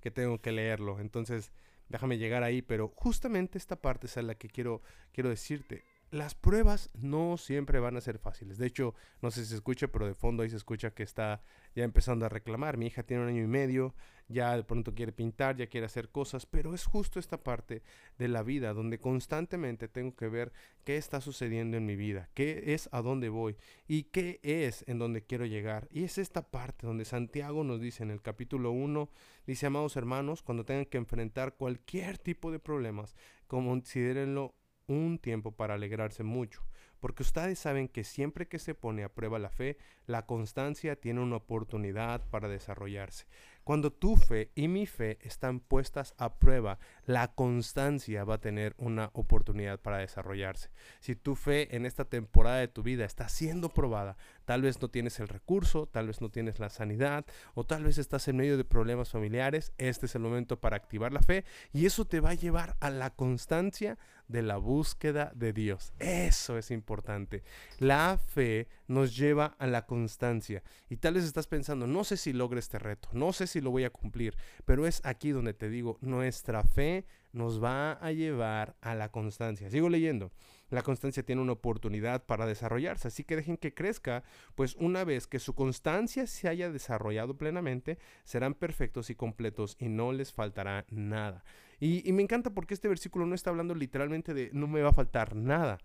que 0.00 0.11
tengo 0.11 0.38
que 0.41 0.53
leerlo. 0.53 1.00
Entonces, 1.00 1.50
déjame 1.88 2.19
llegar 2.19 2.43
ahí, 2.43 2.61
pero 2.61 2.93
justamente 2.94 3.56
esta 3.56 3.76
parte 3.76 4.06
es 4.06 4.17
la 4.17 4.35
que 4.35 4.49
quiero, 4.49 4.82
quiero 5.12 5.31
decirte 5.31 5.85
las 6.11 6.35
pruebas 6.35 6.91
no 6.95 7.37
siempre 7.37 7.81
van 7.81 7.97
a 7.97 8.01
ser 8.01 8.19
fáciles. 8.19 8.59
De 8.59 8.67
hecho, 8.67 8.95
no 9.21 9.31
sé 9.31 9.43
si 9.43 9.51
se 9.51 9.57
escucha, 9.57 9.89
pero 9.89 10.07
de 10.07 10.15
fondo 10.15 10.43
ahí 10.43 10.51
se 10.51 10.57
escucha 10.57 10.91
que 10.91 11.03
está 11.03 11.43
ya 11.75 11.85
empezando 11.85 12.25
a 12.25 12.29
reclamar. 12.29 12.77
Mi 12.77 12.87
hija 12.87 13.03
tiene 13.03 13.23
un 13.23 13.29
año 13.29 13.43
y 13.43 13.47
medio, 13.47 13.95
ya 14.29 14.57
de 14.57 14.65
pronto 14.65 14.95
quiere 14.95 15.13
pintar, 15.13 15.57
ya 15.57 15.67
quiere 15.67 15.87
hacer 15.87 16.11
cosas, 16.11 16.47
pero 16.47 16.75
es 16.75 16.85
justo 16.87 17.19
esta 17.19 17.43
parte 17.43 17.83
de 18.19 18.29
la 18.29 18.43
vida 18.43 18.73
donde 18.73 18.99
constantemente 18.99 19.89
tengo 19.89 20.15
que 20.15 20.29
ver 20.29 20.53
qué 20.85 20.97
está 20.97 21.21
sucediendo 21.21 21.77
en 21.77 21.87
mi 21.87 21.97
vida, 21.97 22.31
qué 22.35 22.75
es 22.75 22.89
a 22.93 23.03
dónde 23.03 23.29
voy 23.29 23.57
y 23.87 24.05
qué 24.05 24.41
es 24.43 24.85
en 24.89 24.99
donde 24.99 25.23
quiero 25.23 25.45
llegar. 25.45 25.89
Y 25.91 26.05
es 26.05 26.19
esta 26.19 26.51
parte 26.51 26.87
donde 26.87 27.05
Santiago 27.05 27.65
nos 27.65 27.81
dice 27.81 28.03
en 28.03 28.11
el 28.11 28.23
capítulo 28.23 28.71
1, 28.71 29.11
dice, 29.47 29.67
amados 29.67 29.97
hermanos, 29.97 30.43
cuando 30.43 30.65
tengan 30.65 30.87
que 30.87 30.99
enfrentar 30.99 31.55
cualquier 31.57 32.19
tipo 32.19 32.51
de 32.51 32.59
problemas, 32.59 33.15
considérenlo 33.47 34.55
un 34.88 35.19
tiempo 35.19 35.52
para 35.52 35.75
alegrarse 35.75 36.25
mucho, 36.25 36.64
porque 36.99 37.23
ustedes 37.23 37.58
saben 37.58 37.88
que 37.88 38.02
siempre 38.02 38.49
que 38.49 38.58
se 38.58 38.75
pone 38.75 39.05
a 39.05 39.12
prueba 39.12 39.38
la 39.38 39.50
fe, 39.50 39.79
la 40.06 40.26
constancia 40.26 40.96
tiene 40.96 41.20
una 41.20 41.37
oportunidad 41.37 42.29
para 42.31 42.49
desarrollarse. 42.49 43.26
Cuando 43.69 43.93
tu 43.93 44.17
fe 44.17 44.50
y 44.55 44.67
mi 44.67 44.87
fe 44.87 45.19
están 45.20 45.61
puestas 45.61 46.14
a 46.17 46.38
prueba, 46.38 46.79
la 47.05 47.29
constancia 47.35 48.25
va 48.25 48.37
a 48.37 48.40
tener 48.40 48.75
una 48.79 49.11
oportunidad 49.12 49.79
para 49.79 49.99
desarrollarse. 49.99 50.70
Si 51.00 51.14
tu 51.14 51.37
fe 51.37 51.76
en 51.76 51.85
esta 51.85 52.06
temporada 52.06 52.56
de 52.56 52.69
tu 52.69 52.82
vida 52.82 53.05
está 53.05 53.29
siendo 53.29 53.69
probada, 53.69 54.17
tal 54.46 54.62
vez 54.62 54.81
no 54.81 54.88
tienes 54.88 55.20
el 55.20 55.29
recurso, 55.29 55.87
tal 55.87 56.06
vez 56.06 56.23
no 56.23 56.31
tienes 56.31 56.58
la 56.58 56.70
sanidad 56.70 57.26
o 57.52 57.64
tal 57.64 57.85
vez 57.85 57.99
estás 57.99 58.26
en 58.29 58.38
medio 58.38 58.56
de 58.56 58.64
problemas 58.64 59.11
familiares, 59.11 59.75
este 59.76 60.06
es 60.06 60.14
el 60.14 60.23
momento 60.23 60.58
para 60.58 60.76
activar 60.76 61.12
la 61.12 61.20
fe 61.20 61.44
y 61.70 61.85
eso 61.85 62.06
te 62.06 62.20
va 62.20 62.31
a 62.31 62.35
llevar 62.35 62.75
a 62.81 62.88
la 62.88 63.11
constancia 63.11 63.99
de 64.29 64.43
la 64.43 64.59
búsqueda 64.59 65.33
de 65.35 65.53
Dios. 65.53 65.93
Eso 65.99 66.59
es 66.59 66.71
importante. 66.71 67.43
La 67.79 68.19
fe 68.19 68.69
nos 68.87 69.17
lleva 69.17 69.57
a 69.59 69.67
la 69.67 69.87
constancia. 69.87 70.63
Y 70.89 70.97
tal 70.97 71.15
vez 71.15 71.25
estás 71.25 71.47
pensando, 71.47 71.87
no 71.87 72.05
sé 72.05 72.17
si 72.17 72.33
logre 72.33 72.61
este 72.61 72.79
reto, 72.79 73.09
no 73.13 73.33
sé 73.33 73.47
si 73.47 73.61
lo 73.61 73.71
voy 73.71 73.85
a 73.85 73.91
cumplir, 73.91 74.37
pero 74.65 74.87
es 74.87 75.01
aquí 75.05 75.31
donde 75.31 75.55
te 75.55 75.69
digo, 75.69 75.99
nuestra 76.01 76.63
fe 76.63 77.07
nos 77.33 77.63
va 77.63 77.93
a 77.93 78.13
llevar 78.13 78.77
a 78.81 78.95
la 78.95 79.11
constancia. 79.11 79.71
Sigo 79.71 79.89
leyendo. 79.89 80.31
La 80.71 80.83
constancia 80.83 81.23
tiene 81.23 81.41
una 81.41 81.53
oportunidad 81.53 82.27
para 82.27 82.45
desarrollarse, 82.45 83.09
así 83.09 83.25
que 83.25 83.37
dejen 83.37 83.57
que 83.57 83.73
crezca, 83.73 84.23
pues 84.55 84.75
una 84.77 85.05
vez 85.05 85.27
que 85.27 85.39
su 85.39 85.55
constancia 85.55 86.27
se 86.27 86.49
haya 86.49 86.71
desarrollado 86.71 87.39
plenamente, 87.39 87.99
serán 88.25 88.53
perfectos 88.55 89.09
y 89.09 89.15
completos 89.15 89.77
y 89.79 89.89
no 89.89 90.13
les 90.13 90.33
faltará 90.33 90.85
nada. 90.91 91.43
Y, 91.81 92.13
me 92.13 92.23
encanta 92.23 92.51
porque 92.51 92.75
este 92.75 92.89
versículo 92.89 93.27
no 93.27 93.35
está 93.35 93.51
hablando 93.51 93.75
literalmente 93.75 94.35
de 94.35 94.51
no 94.53 94.67
me 94.67 94.83
va 94.83 94.91
a 94.91 94.95
faltar 94.95 95.37
nada. 95.37 95.79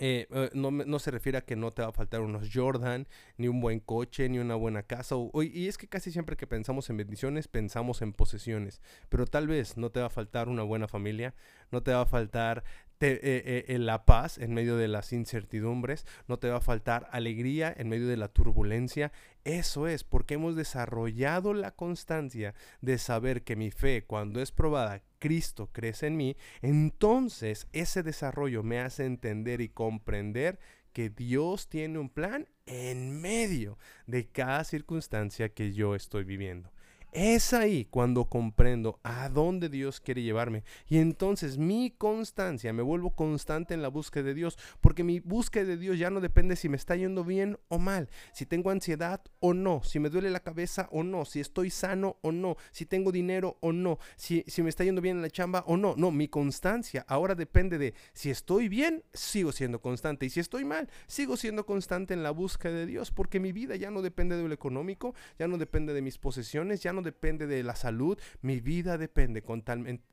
Eh, 0.00 0.28
eh, 0.30 0.50
no, 0.52 0.98
se 0.98 1.10
refiere 1.10 1.38
a 1.38 1.40
que 1.40 1.56
no 1.56 1.72
te 1.72 1.80
va 1.80 1.88
a 1.88 1.92
faltar 1.92 2.20
unos 2.20 2.50
Jordan, 2.52 3.08
ni 3.38 3.48
un 3.48 3.60
buen 3.60 3.80
coche, 3.80 4.28
ni 4.28 4.38
una 4.38 4.54
buena 4.54 4.82
casa. 4.82 5.16
y 5.42 5.66
es 5.66 5.78
que 5.78 5.88
casi 5.88 6.12
siempre 6.12 6.36
que 6.36 6.46
pensamos 6.46 6.90
en 6.90 6.98
bendiciones, 6.98 7.48
pensamos 7.48 8.02
en 8.02 8.12
posesiones. 8.12 8.82
Pero 9.08 9.26
tal 9.26 9.46
vez 9.46 9.76
no 9.76 9.90
te 9.90 10.00
va 10.00 10.06
a 10.06 10.10
faltar 10.10 10.48
una 10.48 10.62
buena 10.62 10.88
familia, 10.88 11.34
no 11.70 11.82
te 11.82 11.92
va 11.92 12.02
a 12.02 12.06
faltar 12.06 12.64
eh, 13.06 13.76
la 13.78 14.04
paz 14.04 14.38
en 14.38 14.54
medio 14.54 14.76
de 14.76 14.88
las 14.88 15.12
incertidumbres, 15.12 16.06
no 16.26 16.38
te 16.38 16.48
va 16.48 16.56
a 16.56 16.60
faltar 16.60 17.08
alegría 17.12 17.72
en 17.76 17.88
medio 17.88 18.08
de 18.08 18.16
la 18.16 18.28
turbulencia. 18.28 19.12
Eso 19.44 19.86
es 19.86 20.04
porque 20.04 20.34
hemos 20.34 20.56
desarrollado 20.56 21.54
la 21.54 21.70
constancia 21.72 22.54
de 22.80 22.98
saber 22.98 23.42
que 23.42 23.56
mi 23.56 23.70
fe, 23.70 24.04
cuando 24.04 24.40
es 24.40 24.52
probada, 24.52 25.02
Cristo 25.18 25.70
crece 25.72 26.06
en 26.06 26.16
mí, 26.16 26.36
entonces 26.62 27.66
ese 27.72 28.02
desarrollo 28.02 28.62
me 28.62 28.80
hace 28.80 29.04
entender 29.04 29.60
y 29.60 29.68
comprender 29.68 30.58
que 30.92 31.10
Dios 31.10 31.68
tiene 31.68 31.98
un 31.98 32.08
plan 32.08 32.48
en 32.66 33.20
medio 33.20 33.78
de 34.06 34.26
cada 34.26 34.64
circunstancia 34.64 35.48
que 35.50 35.72
yo 35.72 35.94
estoy 35.94 36.24
viviendo. 36.24 36.72
Es 37.12 37.54
ahí 37.54 37.86
cuando 37.86 38.26
comprendo 38.26 39.00
a 39.02 39.30
dónde 39.30 39.70
Dios 39.70 39.98
quiere 39.98 40.22
llevarme. 40.22 40.62
Y 40.88 40.98
entonces 40.98 41.56
mi 41.56 41.90
constancia, 41.90 42.72
me 42.74 42.82
vuelvo 42.82 43.12
constante 43.12 43.72
en 43.72 43.80
la 43.80 43.88
búsqueda 43.88 44.24
de 44.24 44.34
Dios, 44.34 44.58
porque 44.82 45.04
mi 45.04 45.18
búsqueda 45.20 45.64
de 45.64 45.78
Dios 45.78 45.98
ya 45.98 46.10
no 46.10 46.20
depende 46.20 46.54
si 46.54 46.68
me 46.68 46.76
está 46.76 46.96
yendo 46.96 47.24
bien 47.24 47.58
o 47.68 47.78
mal, 47.78 48.10
si 48.32 48.44
tengo 48.44 48.70
ansiedad 48.70 49.22
o 49.40 49.54
no, 49.54 49.82
si 49.82 49.98
me 50.00 50.10
duele 50.10 50.28
la 50.28 50.40
cabeza 50.40 50.88
o 50.92 51.02
no, 51.02 51.24
si 51.24 51.40
estoy 51.40 51.70
sano 51.70 52.18
o 52.20 52.30
no, 52.30 52.56
si 52.72 52.84
tengo 52.84 53.10
dinero 53.10 53.56
o 53.60 53.72
no, 53.72 53.98
si, 54.16 54.44
si 54.46 54.62
me 54.62 54.68
está 54.68 54.84
yendo 54.84 55.00
bien 55.00 55.16
en 55.16 55.22
la 55.22 55.30
chamba 55.30 55.64
o 55.66 55.78
no. 55.78 55.94
No, 55.96 56.10
mi 56.10 56.28
constancia 56.28 57.06
ahora 57.08 57.34
depende 57.34 57.78
de 57.78 57.94
si 58.12 58.28
estoy 58.28 58.68
bien, 58.68 59.02
sigo 59.14 59.52
siendo 59.52 59.80
constante. 59.80 60.26
Y 60.26 60.30
si 60.30 60.40
estoy 60.40 60.66
mal, 60.66 60.90
sigo 61.06 61.38
siendo 61.38 61.64
constante 61.64 62.12
en 62.12 62.22
la 62.22 62.32
búsqueda 62.32 62.72
de 62.72 62.86
Dios, 62.86 63.12
porque 63.12 63.40
mi 63.40 63.52
vida 63.52 63.76
ya 63.76 63.90
no 63.90 64.02
depende 64.02 64.36
de 64.36 64.46
lo 64.46 64.52
económico, 64.52 65.14
ya 65.38 65.48
no 65.48 65.56
depende 65.56 65.94
de 65.94 66.02
mis 66.02 66.18
posesiones, 66.18 66.82
ya 66.82 66.92
no 66.92 66.97
depende 67.02 67.46
de 67.46 67.62
la 67.62 67.76
salud, 67.76 68.18
mi 68.42 68.60
vida 68.60 68.98
depende 68.98 69.42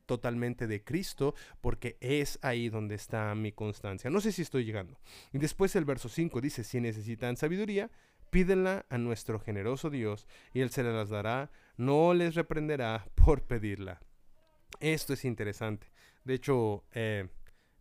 totalmente 0.06 0.68
de 0.68 0.84
Cristo, 0.84 1.36
porque 1.62 1.98
es 2.02 2.40
ahí 2.42 2.70
donde 2.70 2.96
está 2.96 3.34
mi 3.36 3.52
constancia. 3.52 4.10
No 4.10 4.22
sé 4.22 4.32
si 4.32 4.42
estoy 4.42 4.66
llegando. 4.66 5.00
Y 5.34 5.38
después 5.38 5.76
el 5.76 5.86
verso 5.86 6.10
5 6.10 6.42
dice, 6.42 6.64
si 6.64 6.80
necesitan 6.80 7.38
sabiduría, 7.38 7.90
pídenla 8.30 8.86
a 8.90 8.98
nuestro 8.98 9.40
generoso 9.40 9.90
Dios, 9.90 10.28
y 10.54 10.62
Él 10.62 10.70
se 10.70 10.84
las 10.84 11.10
dará, 11.10 11.52
no 11.78 12.14
les 12.14 12.36
reprenderá 12.36 13.08
por 13.16 13.44
pedirla. 13.44 14.02
Esto 14.80 15.14
es 15.14 15.26
interesante. 15.26 15.88
De 16.24 16.34
hecho, 16.34 16.84
eh, 16.92 17.30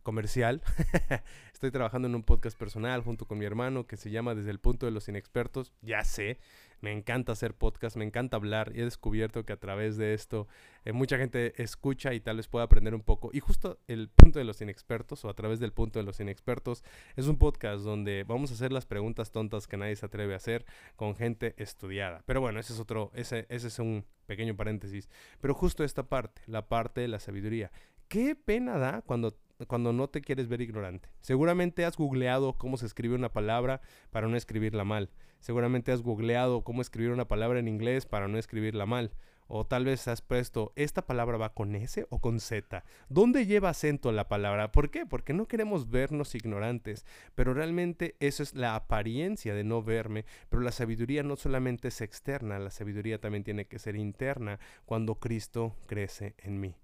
comercial. 0.05 0.61
Estoy 1.53 1.71
trabajando 1.71 2.07
en 2.07 2.13
un 2.13 2.23
podcast 2.23 2.57
personal 2.57 3.01
junto 3.01 3.25
con 3.25 3.39
mi 3.39 3.45
hermano 3.45 3.87
que 3.87 3.97
se 3.97 4.11
llama 4.11 4.35
Desde 4.35 4.51
el 4.51 4.59
punto 4.59 4.85
de 4.85 4.91
los 4.91 5.09
inexpertos. 5.09 5.73
Ya 5.81 6.03
sé, 6.03 6.37
me 6.85 6.91
encanta 6.91 7.31
hacer 7.31 7.55
podcast, 7.55 7.95
me 7.95 8.05
encanta 8.05 8.37
hablar 8.37 8.71
y 8.75 8.81
he 8.81 8.83
descubierto 8.83 9.43
que 9.43 9.53
a 9.53 9.59
través 9.59 9.97
de 9.97 10.13
esto 10.13 10.47
eh, 10.83 10.91
mucha 10.91 11.17
gente 11.17 11.59
escucha 11.63 12.13
y 12.13 12.19
tal 12.19 12.37
vez 12.37 12.47
pueda 12.47 12.65
aprender 12.65 12.93
un 12.93 13.01
poco. 13.01 13.31
Y 13.33 13.39
justo 13.39 13.79
el 13.87 14.07
punto 14.09 14.37
de 14.37 14.45
los 14.45 14.61
inexpertos 14.61 15.25
o 15.25 15.29
a 15.29 15.33
través 15.33 15.59
del 15.59 15.73
punto 15.73 15.97
de 15.97 16.05
los 16.05 16.19
inexpertos 16.19 16.83
es 17.15 17.25
un 17.25 17.39
podcast 17.39 17.83
donde 17.83 18.23
vamos 18.23 18.51
a 18.51 18.53
hacer 18.53 18.71
las 18.71 18.85
preguntas 18.85 19.31
tontas 19.31 19.65
que 19.65 19.77
nadie 19.77 19.95
se 19.95 20.05
atreve 20.05 20.33
a 20.33 20.37
hacer 20.37 20.63
con 20.95 21.15
gente 21.15 21.55
estudiada. 21.57 22.21
Pero 22.27 22.39
bueno, 22.39 22.59
ese 22.59 22.73
es 22.73 22.79
otro, 22.79 23.09
ese, 23.15 23.47
ese 23.49 23.69
es 23.69 23.79
un 23.79 24.05
pequeño 24.27 24.55
paréntesis. 24.55 25.09
Pero 25.41 25.55
justo 25.55 25.83
esta 25.83 26.03
parte, 26.03 26.43
la 26.45 26.67
parte 26.67 27.01
de 27.01 27.07
la 27.07 27.19
sabiduría. 27.19 27.71
Qué 28.09 28.35
pena 28.35 28.77
da 28.77 29.01
cuando 29.01 29.35
cuando 29.67 29.93
no 29.93 30.09
te 30.09 30.21
quieres 30.21 30.47
ver 30.47 30.61
ignorante. 30.61 31.09
Seguramente 31.21 31.85
has 31.85 31.97
googleado 31.97 32.53
cómo 32.53 32.77
se 32.77 32.85
escribe 32.85 33.15
una 33.15 33.31
palabra 33.31 33.81
para 34.11 34.27
no 34.27 34.35
escribirla 34.37 34.83
mal. 34.83 35.09
Seguramente 35.39 35.91
has 35.91 36.01
googleado 36.01 36.63
cómo 36.63 36.81
escribir 36.81 37.11
una 37.11 37.27
palabra 37.27 37.59
en 37.59 37.67
inglés 37.67 38.05
para 38.05 38.27
no 38.27 38.37
escribirla 38.37 38.85
mal. 38.85 39.11
O 39.47 39.65
tal 39.65 39.85
vez 39.85 40.07
has 40.07 40.21
puesto, 40.21 40.73
¿esta 40.75 41.05
palabra 41.05 41.37
va 41.37 41.53
con 41.53 41.75
S 41.75 42.07
o 42.09 42.19
con 42.19 42.39
Z? 42.39 42.83
¿Dónde 43.09 43.45
lleva 43.45 43.69
acento 43.69 44.11
la 44.11 44.27
palabra? 44.27 44.71
¿Por 44.71 44.89
qué? 44.89 45.05
Porque 45.05 45.33
no 45.33 45.47
queremos 45.47 45.91
vernos 45.91 46.33
ignorantes. 46.33 47.05
Pero 47.35 47.53
realmente 47.53 48.15
eso 48.19 48.41
es 48.41 48.55
la 48.55 48.75
apariencia 48.75 49.53
de 49.53 49.63
no 49.63 49.83
verme. 49.83 50.25
Pero 50.49 50.63
la 50.63 50.71
sabiduría 50.71 51.21
no 51.21 51.35
solamente 51.35 51.89
es 51.89 52.01
externa, 52.01 52.57
la 52.57 52.71
sabiduría 52.71 53.21
también 53.21 53.43
tiene 53.43 53.65
que 53.65 53.77
ser 53.77 53.95
interna 53.95 54.59
cuando 54.85 55.19
Cristo 55.19 55.75
crece 55.85 56.33
en 56.39 56.59
mí. 56.59 56.75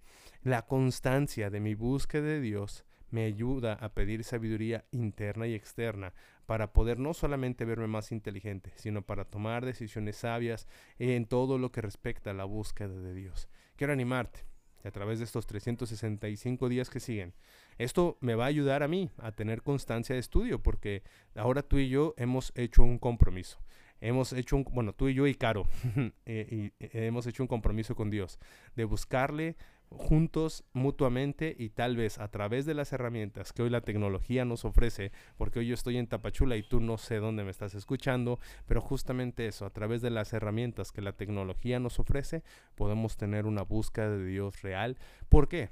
La 0.43 0.63
constancia 0.63 1.51
de 1.51 1.60
mi 1.60 1.75
búsqueda 1.75 2.24
de 2.24 2.41
Dios 2.41 2.83
me 3.12 3.25
ayuda 3.25 3.74
a 3.74 3.93
pedir 3.93 4.24
sabiduría 4.24 4.86
interna 4.89 5.45
y 5.45 5.53
externa 5.53 6.15
para 6.48 6.74
poder 6.74 6.98
no 6.98 7.13
solamente 7.13 7.63
verme 7.63 7.86
más 7.86 8.12
inteligente, 8.12 8.71
sino 8.75 9.03
para 9.03 9.24
tomar 9.24 9.63
decisiones 9.63 10.15
sabias 10.15 10.67
en 10.98 11.27
todo 11.27 11.60
lo 11.60 11.71
que 11.71 11.81
respecta 11.81 12.31
a 12.31 12.33
la 12.33 12.45
búsqueda 12.45 13.00
de 13.00 13.13
Dios. 13.13 13.50
Quiero 13.75 13.93
animarte 13.93 14.39
a 14.83 14.89
través 14.89 15.19
de 15.19 15.25
estos 15.25 15.45
365 15.45 16.69
días 16.69 16.89
que 16.89 17.00
siguen. 17.00 17.36
Esto 17.77 18.17
me 18.19 18.33
va 18.33 18.45
a 18.45 18.48
ayudar 18.48 18.81
a 18.81 18.88
mí 18.88 19.12
a 19.17 19.33
tener 19.33 19.62
constancia 19.62 20.15
de 20.15 20.21
estudio 20.21 20.63
porque 20.63 21.03
ahora 21.36 21.62
tú 21.62 21.77
y 21.77 21.88
yo 21.88 22.15
hemos 22.17 22.51
hecho 22.55 22.81
un 22.81 22.98
compromiso 22.98 23.60
hemos 24.01 24.33
hecho 24.33 24.55
un, 24.55 24.63
bueno, 24.63 24.93
tú 24.93 25.07
y 25.07 25.13
yo 25.13 25.27
y 25.27 25.36
Caro, 25.36 25.67
eh, 26.25 26.71
y, 26.79 26.88
hemos 26.98 27.27
hecho 27.27 27.43
un 27.43 27.48
compromiso 27.48 27.95
con 27.95 28.10
Dios 28.10 28.39
de 28.75 28.83
buscarle 28.83 29.55
juntos 29.91 30.63
mutuamente 30.74 31.53
y 31.57 31.69
tal 31.69 31.98
vez 31.98 32.17
a 32.19 32.29
través 32.29 32.65
de 32.65 32.74
las 32.74 32.93
herramientas 32.93 33.51
que 33.53 33.62
hoy 33.62 33.69
la 33.69 33.81
tecnología 33.81 34.45
nos 34.45 34.65
ofrece, 34.65 35.12
porque 35.38 35.60
hoy 35.60 35.67
yo 35.67 35.74
estoy 35.74 35.98
en 35.98 36.07
Tapachula 36.07 36.55
y 36.55 36.63
tú 36.63 36.79
no 36.79 36.98
sé 36.98 37.17
dónde 37.17 37.43
me 37.43 37.51
estás 37.51 37.75
escuchando, 37.75 38.39
pero 38.65 38.81
justamente 38.81 39.48
eso, 39.48 39.65
a 39.65 39.69
través 39.69 40.01
de 40.01 40.10
las 40.10 40.33
herramientas 40.33 40.91
que 40.91 41.01
la 41.01 41.13
tecnología 41.13 41.79
nos 41.79 42.00
ofrece, 42.00 42.43
podemos 42.75 43.17
tener 43.17 43.45
una 43.45 43.63
búsqueda 43.63 44.10
de 44.10 44.25
Dios 44.25 44.62
real. 44.62 44.98
¿Por 45.29 45.48
qué? 45.48 45.69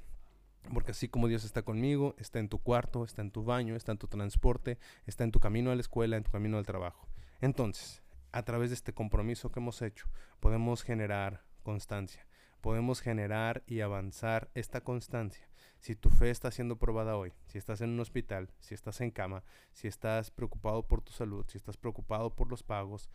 Porque 0.72 0.90
así 0.90 1.08
como 1.08 1.26
Dios 1.26 1.44
está 1.44 1.62
conmigo, 1.62 2.14
está 2.18 2.38
en 2.38 2.50
tu 2.50 2.58
cuarto, 2.58 3.04
está 3.04 3.22
en 3.22 3.30
tu 3.30 3.44
baño, 3.44 3.74
está 3.74 3.92
en 3.92 3.98
tu 3.98 4.06
transporte, 4.06 4.78
está 5.06 5.24
en 5.24 5.32
tu 5.32 5.40
camino 5.40 5.70
a 5.70 5.74
la 5.74 5.80
escuela, 5.80 6.18
en 6.18 6.24
tu 6.24 6.30
camino 6.30 6.58
al 6.58 6.66
trabajo. 6.66 7.08
Entonces, 7.40 8.02
a 8.32 8.42
través 8.42 8.68
de 8.68 8.74
este 8.74 8.92
compromiso 8.92 9.50
que 9.50 9.60
hemos 9.60 9.80
hecho, 9.80 10.06
podemos 10.40 10.82
generar 10.82 11.42
constancia 11.62 12.29
podemos 12.60 13.00
generar 13.00 13.62
y 13.66 13.80
avanzar 13.80 14.50
esta 14.54 14.82
constancia. 14.82 15.48
Si 15.78 15.96
tu 15.96 16.10
fe 16.10 16.30
está 16.30 16.50
siendo 16.50 16.76
probada 16.76 17.16
hoy, 17.16 17.32
si 17.46 17.58
estás 17.58 17.80
en 17.80 17.90
un 17.90 18.00
hospital, 18.00 18.50
si 18.60 18.74
estás 18.74 19.00
en 19.00 19.10
cama, 19.10 19.42
si 19.72 19.88
estás 19.88 20.30
preocupado 20.30 20.86
por 20.86 21.00
tu 21.00 21.12
salud, 21.12 21.46
si 21.48 21.56
estás 21.56 21.76
preocupado 21.76 22.34
por 22.34 22.50
los 22.50 22.62
pagos, 22.62 23.10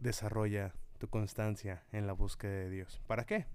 desarrolla 0.00 0.74
tu 0.98 1.08
constancia 1.08 1.84
en 1.92 2.06
la 2.06 2.12
búsqueda 2.12 2.52
de 2.52 2.70
Dios. 2.70 3.00
¿Para 3.06 3.24
qué? 3.24 3.46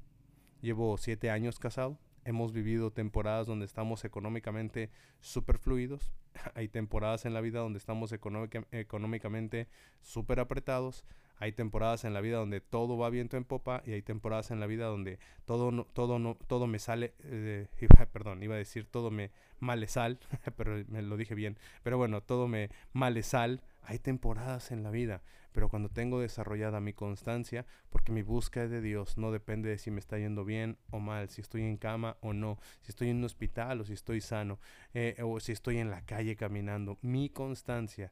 Llevo 0.62 0.98
siete 0.98 1.29
años 1.29 1.60
casado, 1.60 2.00
hemos 2.24 2.51
vivido 2.51 2.91
temporadas 2.91 3.45
donde 3.45 3.65
estamos 3.65 4.03
económicamente 4.03 4.89
super 5.19 5.60
fluidos, 5.60 6.12
hay 6.55 6.67
temporadas 6.67 7.25
en 7.25 7.34
la 7.34 7.41
vida 7.41 7.60
donde 7.60 7.77
estamos 7.77 8.12
económicamente 8.12 9.67
súper 10.01 10.39
apretados, 10.39 11.05
hay 11.38 11.51
temporadas 11.51 12.06
en 12.06 12.13
la 12.13 12.22
vida 12.22 12.38
donde 12.38 12.62
todo 12.62 12.98
va 12.98 13.10
viento 13.10 13.38
en 13.38 13.44
popa 13.44 13.82
y 13.86 13.92
hay 13.92 14.01
temporadas 14.01 14.51
en 14.51 14.60
la 14.60 14.68
vida 14.68 14.86
donde 14.86 15.20
todo 15.46 15.72
no, 15.72 15.86
todo 15.86 16.20
no, 16.20 16.38
todo 16.48 16.68
me 16.68 16.80
sale, 16.80 17.13
eh, 17.24 17.68
perdón, 18.13 18.42
iba 18.44 18.56
a 18.56 18.58
decir 18.58 18.86
todo 18.86 19.12
me 19.12 19.32
male 19.60 19.88
sal, 19.88 20.20
pero 20.58 20.84
me 20.88 21.01
lo 21.01 21.18
dije 21.18 21.36
bien. 21.36 21.58
Pero 21.84 21.98
bueno, 21.98 22.22
todo 22.22 22.48
me 22.48 22.70
male 22.94 23.24
sal. 23.24 23.62
Hay 23.88 24.00
temporadas 24.00 24.72
en 24.72 24.82
la 24.82 24.89
vida, 24.89 25.22
pero 25.51 25.70
cuando 25.70 25.89
tengo 25.89 26.20
desarrollada 26.20 26.80
mi 26.80 26.94
constancia, 26.94 27.68
porque 27.92 28.12
mi 28.12 28.24
búsqueda 28.24 28.68
de 28.68 28.82
Dios 28.82 29.18
no 29.20 29.32
depende 29.32 29.70
de 29.70 29.77
si 29.77 29.92
me 29.92 30.00
está 30.00 30.18
yendo 30.18 30.44
bien 30.44 30.80
o 30.89 31.00
mal, 31.00 31.30
si 31.30 31.42
estoy 31.42 31.62
en 31.62 31.77
cama 31.77 32.18
o 32.22 32.34
no, 32.34 32.58
si 32.82 32.89
estoy 32.89 33.10
en 33.10 33.18
un 33.18 33.25
hospital 33.25 33.82
o 33.82 33.86
si 33.86 33.94
estoy 33.94 34.22
sano, 34.22 34.60
eh, 34.96 35.15
o 35.22 35.39
si 35.39 35.51
estoy 35.51 35.77
en 35.77 35.92
la 35.92 36.01
calle 36.04 36.36
caminando. 36.36 36.98
Mi 37.01 37.30
constancia 37.30 38.12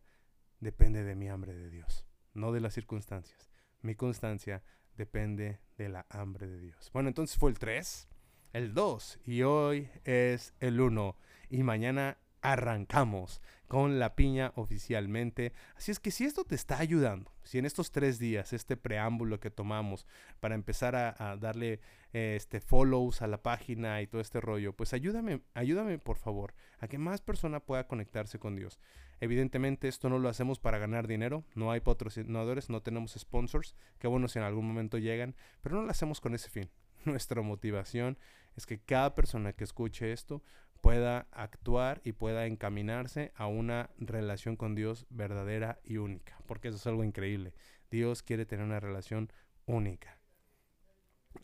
depende 0.59 1.03
de 1.03 1.15
mi 1.15 1.27
hambre 1.27 1.55
de 1.55 1.71
Dios 1.71 2.05
no 2.33 2.51
de 2.51 2.61
las 2.61 2.73
circunstancias. 2.73 3.49
Mi 3.81 3.95
constancia 3.95 4.63
depende 4.97 5.59
de 5.77 5.89
la 5.89 6.05
hambre 6.09 6.47
de 6.47 6.59
Dios. 6.59 6.89
Bueno, 6.93 7.09
entonces 7.09 7.37
fue 7.37 7.49
el 7.49 7.59
3, 7.59 8.07
el 8.53 8.73
2 8.73 9.19
y 9.25 9.41
hoy 9.43 9.89
es 10.03 10.53
el 10.59 10.79
1 10.79 11.17
y 11.49 11.63
mañana 11.63 12.17
arrancamos 12.43 13.41
con 13.67 13.97
la 13.97 14.15
piña 14.15 14.51
oficialmente. 14.55 15.53
Así 15.75 15.91
es 15.91 15.99
que 15.99 16.11
si 16.11 16.25
esto 16.25 16.43
te 16.43 16.55
está 16.55 16.77
ayudando, 16.77 17.33
si 17.43 17.57
en 17.57 17.65
estos 17.65 17.91
tres 17.91 18.19
días, 18.19 18.53
este 18.53 18.77
preámbulo 18.77 19.39
que 19.39 19.49
tomamos 19.49 20.05
para 20.39 20.53
empezar 20.53 20.95
a, 20.95 21.37
darle 21.37 21.79
este 22.11 22.59
follows 22.59 23.23
a 23.23 23.27
la 23.27 23.41
página 23.41 24.01
y 24.01 24.07
todo 24.07 24.21
este 24.21 24.41
rollo, 24.41 24.73
pues 24.73 24.93
ayúdame, 24.93 25.41
ayúdame 25.55 25.97
por 25.97 26.17
favor 26.17 26.53
a 26.79 26.87
que 26.87 26.99
más 26.99 27.21
personas 27.21 27.63
pueda 27.63 27.87
conectarse 27.87 28.37
con 28.37 28.55
Dios. 28.55 28.79
Evidentemente 29.23 29.87
esto 29.87 30.09
no 30.09 30.19
lo 30.19 30.27
hacemos 30.27 30.59
para 30.59 30.79
ganar 30.79 31.07
dinero, 31.07 31.45
no 31.55 31.71
hay 31.71 31.79
patrocinadores, 31.79 32.69
no 32.69 32.81
tenemos 32.81 33.13
sponsors, 33.17 33.73
que 33.97 34.09
bueno 34.09 34.27
si 34.27 34.37
en 34.37 34.43
algún 34.43 34.67
momento 34.67 34.97
llegan, 34.97 35.33
pero 35.61 35.77
no 35.77 35.83
lo 35.83 35.91
hacemos 35.91 36.19
con 36.19 36.35
ese 36.35 36.49
fin. 36.49 36.69
Nuestra 37.05 37.41
motivación 37.41 38.17
es 38.57 38.65
que 38.65 38.79
cada 38.81 39.15
persona 39.15 39.53
que 39.53 39.63
escuche 39.63 40.11
esto 40.11 40.43
pueda 40.81 41.29
actuar 41.31 42.01
y 42.03 42.11
pueda 42.11 42.47
encaminarse 42.47 43.31
a 43.37 43.47
una 43.47 43.91
relación 43.97 44.57
con 44.57 44.75
Dios 44.75 45.05
verdadera 45.09 45.79
y 45.85 45.95
única, 45.95 46.37
porque 46.45 46.67
eso 46.67 46.75
es 46.75 46.87
algo 46.87 47.05
increíble. 47.05 47.53
Dios 47.89 48.23
quiere 48.23 48.45
tener 48.45 48.65
una 48.65 48.81
relación 48.81 49.31
única. 49.65 50.19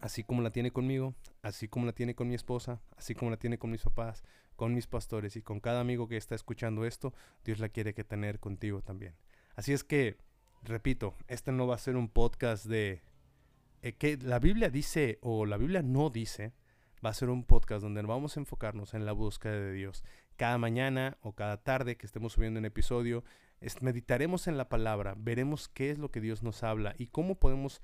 Así 0.02 0.26
como 0.26 0.42
la 0.42 0.52
tiene 0.52 0.72
conmigo, 0.72 1.16
así 1.44 1.70
como 1.70 1.86
la 1.86 1.94
tiene 1.94 2.14
con 2.14 2.28
mi 2.28 2.36
esposa, 2.36 2.82
así 2.98 3.16
como 3.16 3.32
la 3.32 3.38
tiene 3.38 3.58
con 3.58 3.72
mis 3.72 3.84
papás, 3.84 4.26
con 4.60 4.76
mis 4.76 4.88
pastores 4.88 5.38
y 5.38 5.42
con 5.42 5.62
cada 5.62 5.80
amigo 5.80 6.10
que 6.10 6.18
está 6.18 6.36
escuchando 6.36 6.84
esto, 6.84 7.14
Dios 7.46 7.60
la 7.60 7.70
quiere 7.70 7.94
que 7.94 8.04
tener 8.04 8.42
contigo 8.42 8.82
también. 8.82 9.16
Así 9.56 9.72
es 9.72 9.86
que, 9.86 10.18
repito, 10.64 11.16
este 11.30 11.54
no 11.54 11.66
va 11.66 11.76
a 11.76 11.78
ser 11.78 11.96
un 11.96 12.10
podcast 12.10 12.66
de 12.66 13.02
eh, 13.84 13.94
que 13.94 14.18
la 14.18 14.38
Biblia 14.38 14.70
dice 14.70 15.18
o 15.22 15.46
la 15.46 15.56
Biblia 15.56 15.82
no 15.82 16.10
dice, 16.10 16.52
va 17.04 17.12
a 17.12 17.14
ser 17.14 17.30
un 17.30 17.46
podcast 17.46 17.82
donde 17.82 18.02
vamos 18.02 18.36
a 18.36 18.42
enfocarnos 18.42 18.94
en 18.94 19.06
la 19.06 19.14
búsqueda 19.14 19.54
de 19.54 19.72
Dios. 19.72 20.04
Cada 20.36 20.58
mañana 20.58 21.18
o 21.22 21.32
cada 21.32 21.64
tarde 21.64 21.96
que 21.96 22.06
estemos 22.06 22.34
subiendo 22.34 22.60
un 22.60 22.66
episodio, 22.66 23.24
meditaremos 23.80 24.48
en 24.48 24.58
la 24.58 24.68
palabra, 24.68 25.16
veremos 25.18 25.70
qué 25.70 25.90
es 25.90 26.00
lo 26.00 26.12
que 26.12 26.20
Dios 26.20 26.44
nos 26.44 26.64
habla 26.64 26.96
y 26.98 27.08
cómo 27.08 27.36
podemos 27.36 27.82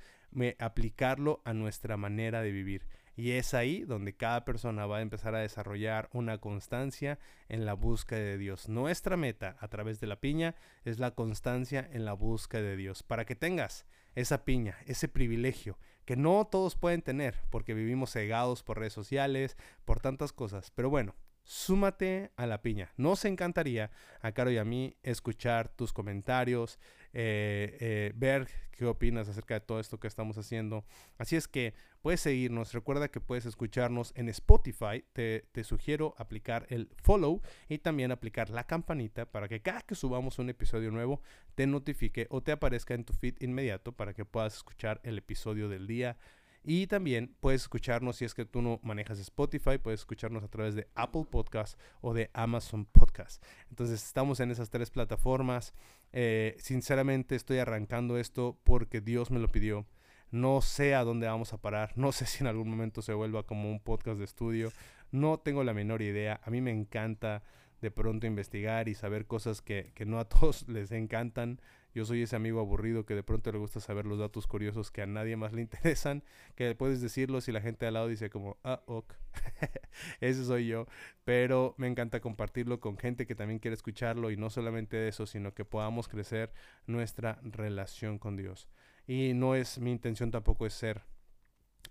aplicarlo 0.60 1.42
a 1.46 1.54
nuestra 1.54 1.96
manera 1.96 2.42
de 2.42 2.52
vivir. 2.52 2.86
Y 3.16 3.32
es 3.32 3.54
ahí 3.54 3.84
donde 3.84 4.16
cada 4.16 4.44
persona 4.44 4.86
va 4.86 4.98
a 4.98 5.02
empezar 5.02 5.36
a 5.36 5.40
desarrollar 5.40 6.10
una 6.14 6.38
constancia 6.40 7.18
en 7.48 7.66
la 7.66 7.74
búsqueda 7.74 8.20
de 8.20 8.38
Dios. 8.38 8.68
Nuestra 8.68 9.16
meta 9.16 9.56
a 9.60 9.68
través 9.70 10.00
de 10.00 10.08
la 10.08 10.20
piña 10.20 10.56
es 10.84 11.00
la 11.00 11.12
constancia 11.12 11.88
en 11.94 12.06
la 12.06 12.14
búsqueda 12.14 12.64
de 12.64 12.78
Dios. 12.78 13.04
Para 13.04 13.26
que 13.26 13.36
tengas 13.36 13.86
esa 14.16 14.44
piña, 14.44 14.78
ese 14.86 15.08
privilegio 15.08 15.78
que 16.06 16.16
no 16.16 16.46
todos 16.46 16.76
pueden 16.76 17.02
tener 17.02 17.42
porque 17.50 17.74
vivimos 17.74 18.12
cegados 18.12 18.64
por 18.64 18.80
redes 18.80 18.94
sociales, 18.94 19.58
por 19.86 20.00
tantas 20.00 20.34
cosas. 20.34 20.72
Pero 20.72 20.90
bueno, 20.90 21.16
súmate 21.46 22.32
a 22.36 22.48
la 22.48 22.62
piña. 22.62 22.92
Nos 22.98 23.24
encantaría 23.24 23.92
a 24.22 24.32
Caro 24.32 24.52
y 24.52 24.58
a 24.58 24.66
mí 24.66 24.98
escuchar 25.04 25.70
tus 25.70 25.94
comentarios, 25.94 26.80
eh, 27.14 27.78
eh, 27.80 28.12
ver 28.16 28.50
qué 28.72 28.86
opinas 28.86 29.30
acerca 29.30 29.54
de 29.54 29.60
todo 29.62 29.80
esto 29.80 30.00
que 30.00 30.08
estamos 30.08 30.38
haciendo. 30.38 30.84
Así 31.18 31.36
es 31.36 31.48
que 31.48 31.76
puedes 32.02 32.20
seguirnos. 32.20 32.74
Recuerda 32.74 33.10
que 33.10 33.22
puedes 33.22 33.46
escucharnos 33.46 34.12
en 34.16 34.28
Spotify. 34.30 35.06
Te, 35.14 35.46
te, 35.52 35.64
sugiero 35.64 36.16
aplicar 36.18 36.66
el 36.70 36.90
follow 36.98 37.42
y 37.70 37.78
también 37.78 38.12
aplicar 38.12 38.50
la 38.50 38.66
campanita 38.66 39.26
para 39.26 39.48
que 39.48 39.62
cada 39.62 39.82
que 39.82 39.96
subamos 39.96 40.40
un 40.40 40.50
episodio 40.50 40.92
nuevo 40.92 41.22
te 41.54 41.68
notifique 41.68 42.26
o 42.32 42.42
te 42.42 42.52
aparezca 42.52 42.96
en 42.96 43.06
tu 43.06 43.14
feed 43.14 43.36
inmediato 43.40 43.92
para 43.92 44.14
que 44.14 44.26
puedas 44.26 44.56
escuchar 44.56 45.00
el 45.04 45.20
episodio 45.20 45.70
del 45.70 45.86
día 45.86 46.18
Y 46.68 46.88
también 46.88 47.36
puedes 47.42 47.62
escucharnos 47.62 48.16
si 48.16 48.26
es 48.26 48.34
que 48.34 48.44
tú 48.44 48.60
no 48.60 48.80
manejas 48.82 49.20
Spotify, 49.20 49.78
puedes 49.78 50.00
escucharnos 50.00 50.44
a 50.44 50.48
través 50.48 50.74
de 50.74 50.88
Apple 50.96 51.28
Podcast 51.30 51.80
o 52.02 52.16
de 52.16 52.32
Amazon 52.34 52.86
Podcast. 52.86 53.44
Entonces 53.70 54.04
estamos 54.04 54.40
en 54.40 54.50
esas 54.50 54.72
tres 54.72 54.90
plataformas. 54.90 55.76
Eh, 56.12 56.56
sinceramente 56.58 57.36
estoy 57.36 57.60
arrancando 57.60 58.18
esto 58.18 58.58
porque 58.64 59.00
Dios 59.00 59.30
me 59.30 59.38
lo 59.40 59.52
pidió. 59.52 59.86
No 60.32 60.60
sé 60.62 60.96
a 60.96 61.04
dónde 61.04 61.28
vamos 61.28 61.54
a 61.54 61.62
parar. 61.62 61.94
No 61.96 62.12
sé 62.12 62.26
si 62.26 62.44
en 62.44 62.48
algún 62.48 62.68
momento 62.68 63.04
se 63.04 63.14
vuelva 63.14 63.44
como 63.44 63.70
un 63.70 63.80
podcast 63.80 64.18
de 64.18 64.26
estudio. 64.26 64.72
No 65.12 65.38
tengo 65.38 65.64
la 65.64 65.76
menor 65.76 66.02
idea. 66.02 66.42
A 66.44 66.50
mí 66.50 66.62
me 66.62 66.72
encanta 66.72 67.44
de 67.80 67.92
pronto 67.92 68.26
investigar 68.26 68.90
y 68.90 68.96
saber 68.96 69.28
cosas 69.28 69.62
que, 69.62 69.92
que 69.94 70.08
no 70.08 70.18
a 70.18 70.26
todos 70.30 70.68
les 70.68 70.92
encantan. 70.92 71.62
Yo 71.96 72.04
soy 72.04 72.24
ese 72.24 72.36
amigo 72.36 72.60
aburrido 72.60 73.06
que 73.06 73.16
de 73.16 73.24
pronto 73.24 73.54
le 73.54 73.58
gusta 73.58 73.80
saber 73.80 74.06
los 74.06 74.20
datos 74.20 74.48
curiosos 74.48 74.92
que 74.92 75.02
a 75.02 75.06
nadie 75.06 75.38
más 75.38 75.54
le 75.54 75.62
interesan, 75.62 76.24
que 76.56 76.76
puedes 76.76 77.00
decirlos 77.00 77.48
y 77.48 77.54
la 77.54 77.62
gente 77.62 77.88
al 77.88 77.94
lado 77.94 78.10
dice 78.10 78.30
como, 78.30 78.58
ah, 78.66 78.84
ok, 78.86 79.14
ese 80.20 80.44
soy 80.44 80.68
yo. 80.68 80.88
Pero 81.24 81.74
me 81.78 81.88
encanta 81.88 82.20
compartirlo 82.20 82.82
con 82.82 82.98
gente 82.98 83.26
que 83.26 83.34
también 83.34 83.60
quiere 83.60 83.76
escucharlo 83.76 84.30
y 84.30 84.36
no 84.36 84.50
solamente 84.50 85.08
eso, 85.08 85.26
sino 85.26 85.54
que 85.54 85.64
podamos 85.64 86.10
crecer 86.10 86.52
nuestra 86.86 87.40
relación 87.44 88.20
con 88.20 88.36
Dios. 88.36 88.68
Y 89.08 89.32
no 89.34 89.56
es 89.56 89.80
mi 89.80 89.92
intención 89.92 90.32
tampoco 90.32 90.66
es 90.66 90.74
ser 90.74 91.04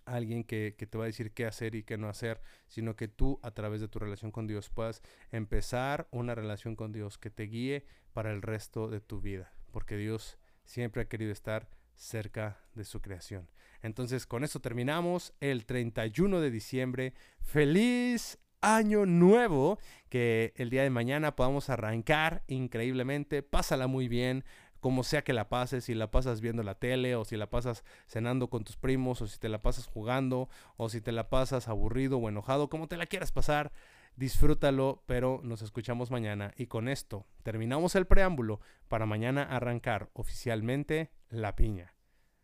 alguien 0.05 0.45
que, 0.45 0.75
que, 0.77 0.87
te 0.87 0.99
va 0.99 1.05
a 1.05 1.07
decir 1.07 1.33
qué 1.33 1.47
hacer 1.47 1.75
y 1.75 1.83
qué 1.83 1.97
no 1.97 2.11
hacer, 2.11 2.43
sino 2.69 2.95
que 2.95 3.09
tú 3.09 3.41
a 3.43 3.53
través 3.53 3.81
de 3.81 3.89
tu 3.89 4.01
relación 4.01 4.33
con 4.33 4.47
Dios 4.47 4.69
puedas 4.69 5.01
empezar 5.33 6.09
una 6.11 6.35
relación 6.35 6.77
con 6.77 6.93
Dios 6.93 7.17
que 7.17 7.31
te 7.31 7.45
guíe 7.45 7.87
para 8.13 8.33
el 8.33 8.43
resto 8.43 8.89
de 8.89 9.01
tu 9.01 9.23
vida 9.23 9.55
porque 9.75 9.97
Dios 9.97 10.39
siempre 10.65 11.03
ha 11.03 11.09
querido 11.09 11.33
estar 11.33 11.69
cerca 11.97 12.61
de 12.75 12.85
su 12.85 13.03
creación. 13.03 13.49
Entonces, 13.83 14.25
con 14.25 14.45
esto 14.45 14.61
terminamos 14.61 15.35
el 15.41 15.67
31 15.67 16.41
de 16.41 16.51
diciembre. 16.53 17.13
Feliz 17.41 18.39
año 18.61 19.05
nuevo, 19.05 19.81
que 20.09 20.55
el 20.57 20.71
día 20.71 20.85
de 20.85 20.91
mañana 20.91 21.35
podamos 21.35 21.71
arrancar 21.71 22.45
increíblemente. 22.47 23.43
Pásala 23.43 23.89
muy 23.89 24.07
bien, 24.07 24.45
como 24.79 25.03
sea 25.03 25.25
que 25.25 25.33
la 25.33 25.49
pases, 25.49 25.87
si 25.87 25.95
la 25.95 26.13
pasas 26.13 26.41
viendo 26.41 26.63
la 26.63 26.77
tele 26.77 27.17
o 27.17 27.25
si 27.25 27.37
la 27.37 27.51
pasas 27.51 27.85
cenando 28.07 28.49
con 28.49 28.63
tus 28.63 28.77
primos 28.77 29.23
o 29.23 29.27
si 29.27 29.41
te 29.41 29.49
la 29.49 29.61
pasas 29.61 29.87
jugando 29.87 30.49
o 30.77 30.89
si 30.89 31.01
te 31.01 31.11
la 31.11 31.29
pasas 31.31 31.67
aburrido 31.67 32.19
o 32.19 32.29
enojado, 32.29 32.71
como 32.71 32.87
te 32.87 32.97
la 32.97 33.07
quieras 33.07 33.33
pasar 33.33 33.73
disfrútalo, 34.17 35.03
pero 35.07 35.41
nos 35.43 35.63
escuchamos 35.63 36.11
mañana 36.11 36.53
y 36.57 36.67
con 36.67 36.89
esto 36.89 37.27
terminamos 37.43 37.95
el 37.95 38.07
preámbulo 38.07 38.61
para 38.89 39.07
mañana 39.07 39.43
arrancar 39.43 40.11
oficialmente 40.13 41.11
la 41.29 41.57
piña. 41.57 41.95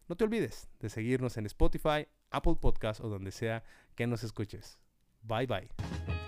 No 0.08 0.16
te 0.16 0.24
olvides 0.24 0.68
de 0.80 0.88
seguirnos 0.88 1.36
en 1.36 1.46
Spotify, 1.46 2.08
Apple 2.30 2.56
Podcast 2.60 3.00
o 3.00 3.08
donde 3.08 3.30
sea 3.30 3.62
que 3.94 4.06
nos 4.06 4.24
escuches. 4.24 4.78
Bye 5.22 5.46
bye. 5.46 6.19